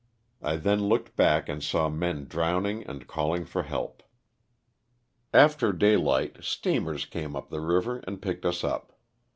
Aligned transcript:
I 0.41 0.55
then 0.55 0.79
looked 0.89 1.15
back 1.15 1.47
and 1.47 1.61
saw 1.63 1.87
men 1.87 2.25
drowning 2.25 2.83
and 2.87 3.05
calling 3.05 3.45
for 3.45 3.61
help. 3.61 4.01
After 5.31 5.71
daylight 5.71 6.37
steamers 6.43 7.05
came 7.05 7.35
up 7.35 7.51
the 7.51 7.61
river 7.61 7.99
and 8.07 8.19
picked 8.19 8.43
us 8.43 8.63
up. 8.63 8.97